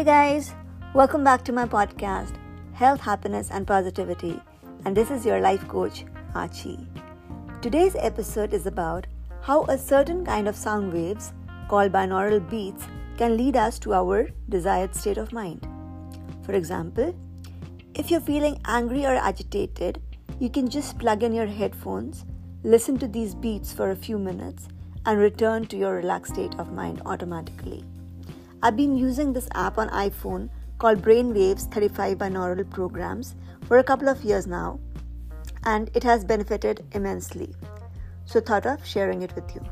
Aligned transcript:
Hey 0.00 0.06
guys, 0.06 0.54
welcome 0.94 1.22
back 1.22 1.44
to 1.44 1.52
my 1.52 1.66
podcast, 1.66 2.36
Health, 2.72 3.00
Happiness, 3.00 3.50
and 3.50 3.66
Positivity. 3.66 4.40
And 4.86 4.96
this 4.96 5.10
is 5.10 5.26
your 5.26 5.42
life 5.42 5.68
coach, 5.68 6.06
Archie. 6.34 6.88
Today's 7.60 7.94
episode 7.98 8.54
is 8.54 8.64
about 8.64 9.06
how 9.42 9.64
a 9.64 9.76
certain 9.76 10.24
kind 10.24 10.48
of 10.48 10.56
sound 10.56 10.94
waves, 10.94 11.34
called 11.68 11.92
binaural 11.92 12.40
beats, 12.48 12.88
can 13.18 13.36
lead 13.36 13.56
us 13.56 13.78
to 13.80 13.92
our 13.92 14.30
desired 14.48 14.94
state 14.94 15.18
of 15.18 15.34
mind. 15.34 15.68
For 16.44 16.54
example, 16.54 17.14
if 17.94 18.10
you're 18.10 18.22
feeling 18.22 18.58
angry 18.64 19.04
or 19.04 19.16
agitated, 19.16 20.00
you 20.38 20.48
can 20.48 20.70
just 20.70 20.98
plug 20.98 21.22
in 21.22 21.34
your 21.34 21.44
headphones, 21.44 22.24
listen 22.62 22.96
to 23.00 23.06
these 23.06 23.34
beats 23.34 23.70
for 23.70 23.90
a 23.90 23.96
few 23.96 24.18
minutes, 24.18 24.66
and 25.04 25.18
return 25.18 25.66
to 25.66 25.76
your 25.76 25.92
relaxed 25.92 26.32
state 26.32 26.58
of 26.58 26.72
mind 26.72 27.02
automatically. 27.04 27.84
I've 28.62 28.76
been 28.76 28.94
using 28.94 29.32
this 29.32 29.48
app 29.54 29.78
on 29.78 29.88
iPhone 29.88 30.50
called 30.76 31.00
Brainwaves 31.00 31.72
35 31.72 32.18
binaural 32.18 32.68
programs 32.68 33.34
for 33.66 33.78
a 33.78 33.84
couple 33.84 34.08
of 34.08 34.22
years 34.22 34.46
now, 34.46 34.78
and 35.64 35.90
it 35.94 36.02
has 36.02 36.26
benefited 36.26 36.84
immensely. 36.92 37.54
So 38.26 38.38
thought 38.38 38.66
of 38.66 38.84
sharing 38.84 39.22
it 39.22 39.34
with 39.34 39.54
you. 39.54 39.62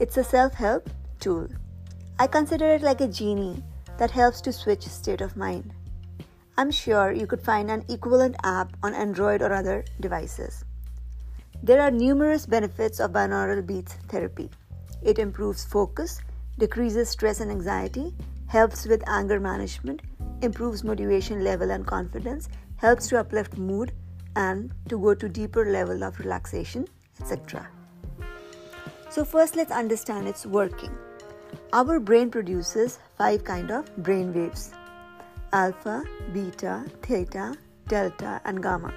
It's 0.00 0.16
a 0.16 0.24
self-help 0.24 0.88
tool. 1.20 1.48
I 2.18 2.26
consider 2.26 2.68
it 2.68 2.80
like 2.80 3.02
a 3.02 3.08
genie 3.08 3.62
that 3.98 4.10
helps 4.10 4.40
to 4.42 4.52
switch 4.52 4.86
state 4.86 5.20
of 5.20 5.36
mind. 5.36 5.74
I'm 6.56 6.70
sure 6.70 7.12
you 7.12 7.26
could 7.26 7.42
find 7.42 7.70
an 7.70 7.84
equivalent 7.90 8.36
app 8.44 8.74
on 8.82 8.94
Android 8.94 9.42
or 9.42 9.52
other 9.52 9.84
devices. 10.00 10.64
There 11.62 11.82
are 11.82 11.90
numerous 11.90 12.46
benefits 12.46 12.98
of 12.98 13.12
binaural 13.12 13.66
beats 13.66 13.94
therapy. 14.08 14.50
It 15.02 15.18
improves 15.18 15.64
focus, 15.64 16.22
decreases 16.58 17.08
stress 17.08 17.40
and 17.40 17.50
anxiety, 17.50 18.14
helps 18.46 18.86
with 18.86 19.06
anger 19.08 19.40
management, 19.40 20.02
improves 20.42 20.84
motivation 20.84 21.42
level 21.42 21.70
and 21.70 21.86
confidence, 21.86 22.48
helps 22.76 23.08
to 23.08 23.18
uplift 23.18 23.56
mood 23.58 23.92
and 24.36 24.72
to 24.88 24.98
go 24.98 25.14
to 25.14 25.28
deeper 25.28 25.64
level 25.64 26.04
of 26.04 26.18
relaxation, 26.18 26.86
etc. 27.20 27.68
So 29.10 29.24
first 29.24 29.56
let's 29.56 29.72
understand 29.72 30.28
its 30.28 30.44
working. 30.44 30.96
Our 31.72 32.00
brain 32.00 32.30
produces 32.30 32.98
five 33.16 33.44
kind 33.44 33.70
of 33.70 33.96
brain 33.96 34.32
waves 34.32 34.72
alpha, 35.52 36.02
beta, 36.32 36.84
theta, 37.02 37.54
delta, 37.86 38.40
and 38.44 38.60
gamma. 38.60 38.92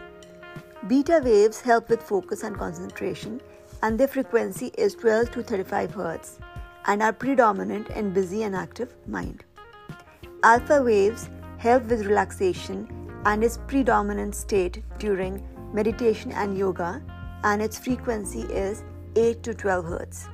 Beta 0.87 1.21
waves 1.23 1.61
help 1.61 1.89
with 1.89 2.01
focus 2.01 2.43
and 2.43 2.57
concentration, 2.57 3.41
and 3.83 3.99
their 3.99 4.07
frequency 4.07 4.71
is 4.77 4.95
12 4.95 5.31
to 5.31 5.43
35 5.43 5.91
Hz 5.91 6.39
and 6.87 7.03
are 7.03 7.13
predominant 7.13 7.89
in 7.89 8.13
busy 8.13 8.43
and 8.43 8.55
active 8.55 8.95
mind. 9.07 9.43
Alpha 10.43 10.81
waves 10.81 11.29
help 11.57 11.83
with 11.85 12.05
relaxation 12.05 12.87
and 13.25 13.43
is 13.43 13.59
predominant 13.67 14.33
state 14.33 14.83
during 14.97 15.45
meditation 15.73 16.31
and 16.31 16.57
yoga, 16.57 17.01
and 17.43 17.61
its 17.61 17.77
frequency 17.77 18.41
is 18.41 18.83
8 19.15 19.43
to 19.43 19.53
12 19.53 19.85
Hz. 19.85 20.29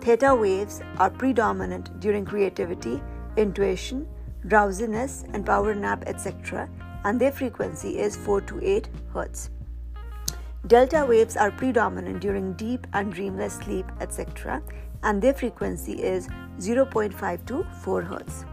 Theta 0.00 0.34
waves 0.34 0.80
are 0.98 1.10
predominant 1.10 2.00
during 2.00 2.24
creativity, 2.24 3.02
intuition, 3.36 4.08
drowsiness, 4.46 5.24
and 5.32 5.44
power 5.44 5.74
nap, 5.74 6.04
etc., 6.06 6.68
and 7.04 7.20
their 7.20 7.32
frequency 7.32 7.98
is 7.98 8.16
4 8.16 8.40
to 8.42 8.60
8 8.64 8.88
Hz. 9.14 9.50
Delta 10.66 11.04
waves 11.04 11.36
are 11.36 11.50
predominant 11.50 12.20
during 12.20 12.52
deep 12.54 12.86
and 12.92 13.12
dreamless 13.12 13.54
sleep, 13.54 13.86
etc., 14.00 14.62
and 15.02 15.20
their 15.20 15.34
frequency 15.34 16.02
is 16.02 16.28
0.5 16.58 17.46
to 17.46 17.64
4 17.82 18.02
Hz. 18.02 18.46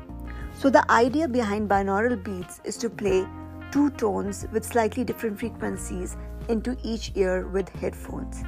So, 0.56 0.70
the 0.70 0.90
idea 0.92 1.28
behind 1.28 1.70
binaural 1.70 2.22
beats 2.22 2.60
is 2.64 2.78
to 2.78 2.90
play 2.90 3.26
two 3.72 3.90
tones 3.92 4.46
with 4.52 4.66
slightly 4.66 5.04
different 5.04 5.40
frequencies 5.40 6.18
into 6.48 6.76
each 6.84 7.12
ear 7.16 7.48
with 7.48 7.70
headphones. 7.70 8.44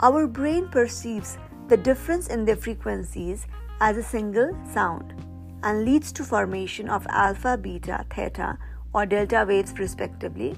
Our 0.00 0.26
brain 0.26 0.68
perceives 0.68 1.38
the 1.68 1.76
difference 1.76 2.28
in 2.28 2.44
their 2.44 2.56
frequencies 2.56 3.46
as 3.80 3.96
a 3.96 4.02
single 4.02 4.56
sound 4.72 5.14
and 5.62 5.84
leads 5.84 6.12
to 6.12 6.24
formation 6.24 6.88
of 6.88 7.06
alpha, 7.10 7.58
beta, 7.58 8.04
theta 8.08 8.58
or 8.94 9.04
delta 9.04 9.44
waves 9.46 9.78
respectively, 9.78 10.56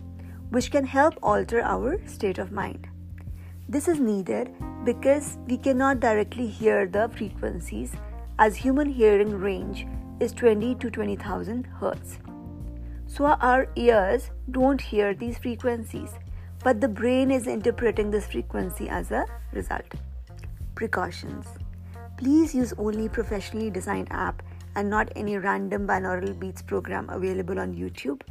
which 0.50 0.70
can 0.70 0.84
help 0.84 1.14
alter 1.22 1.62
our 1.62 1.98
state 2.06 2.38
of 2.38 2.52
mind. 2.52 2.88
This 3.70 3.86
is 3.86 4.00
needed 4.00 4.54
because 4.82 5.36
we 5.46 5.58
cannot 5.58 6.00
directly 6.00 6.46
hear 6.46 6.86
the 6.86 7.10
frequencies 7.14 7.92
as 8.38 8.56
human 8.56 8.88
hearing 8.88 9.38
range 9.38 9.86
is 10.20 10.32
20 10.32 10.76
to 10.76 10.90
20,000 10.90 11.66
hertz. 11.78 12.18
So 13.06 13.26
our 13.26 13.68
ears 13.76 14.30
don't 14.52 14.80
hear 14.80 15.12
these 15.12 15.36
frequencies, 15.36 16.14
but 16.64 16.80
the 16.80 16.88
brain 16.88 17.30
is 17.30 17.46
interpreting 17.46 18.10
this 18.10 18.26
frequency 18.26 18.88
as 18.88 19.10
a 19.10 19.26
result. 19.52 19.92
Precautions. 20.74 21.44
Please 22.16 22.54
use 22.54 22.72
only 22.78 23.06
professionally 23.10 23.68
designed 23.68 24.08
app 24.10 24.42
and 24.76 24.88
not 24.88 25.12
any 25.14 25.36
random 25.36 25.86
binaural 25.86 26.38
beats 26.40 26.62
program 26.62 27.10
available 27.10 27.60
on 27.60 27.74
YouTube, 27.74 28.22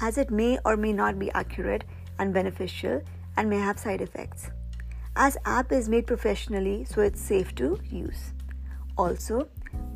as 0.00 0.18
it 0.18 0.30
may 0.30 0.56
or 0.64 0.76
may 0.76 0.92
not 0.92 1.18
be 1.18 1.32
accurate 1.32 1.82
and 2.20 2.32
beneficial 2.32 3.02
and 3.36 3.48
may 3.50 3.58
have 3.58 3.78
side 3.78 4.00
effects. 4.00 4.50
As 5.16 5.36
app 5.44 5.70
is 5.70 5.88
made 5.88 6.06
professionally, 6.06 6.84
so 6.84 7.00
it's 7.00 7.20
safe 7.20 7.54
to 7.56 7.78
use. 7.88 8.32
Also, 8.96 9.48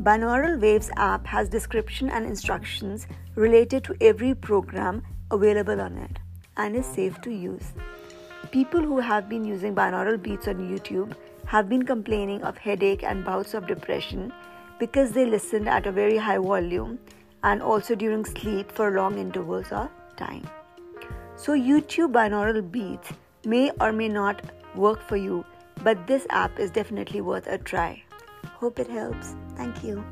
Binaural 0.02 0.60
Waves 0.60 0.90
app 0.96 1.26
has 1.26 1.48
description 1.48 2.08
and 2.08 2.24
instructions 2.24 3.06
related 3.34 3.82
to 3.84 3.96
every 4.00 4.34
program 4.34 5.02
available 5.30 5.80
on 5.80 5.96
it 5.98 6.18
and 6.56 6.76
is 6.76 6.86
safe 6.86 7.20
to 7.22 7.30
use. 7.30 7.72
People 8.50 8.80
who 8.80 8.98
have 8.98 9.28
been 9.28 9.44
using 9.44 9.74
binaural 9.74 10.20
beats 10.22 10.48
on 10.48 10.56
YouTube 10.56 11.14
have 11.46 11.68
been 11.68 11.84
complaining 11.84 12.42
of 12.42 12.56
headache 12.56 13.02
and 13.02 13.24
bouts 13.24 13.54
of 13.54 13.66
depression 13.66 14.32
because 14.78 15.12
they 15.12 15.26
listened 15.26 15.68
at 15.68 15.86
a 15.86 15.92
very 15.92 16.16
high 16.16 16.38
volume 16.38 16.98
and 17.42 17.62
also 17.62 17.94
during 17.94 18.24
sleep 18.24 18.70
for 18.70 18.92
long 18.92 19.18
intervals 19.18 19.70
of 19.72 19.90
time. 20.16 20.48
So, 21.36 21.52
YouTube 21.52 22.12
binaural 22.12 22.70
beats 22.70 23.12
may 23.48 23.70
or 23.80 23.92
may 23.92 24.08
not 24.08 24.42
work 24.74 25.00
for 25.08 25.16
you, 25.16 25.44
but 25.82 26.06
this 26.06 26.26
app 26.30 26.58
is 26.58 26.70
definitely 26.70 27.20
worth 27.22 27.46
a 27.46 27.58
try. 27.58 28.02
Hope 28.44 28.78
it 28.78 28.88
helps. 28.88 29.34
Thank 29.56 29.82
you. 29.82 30.04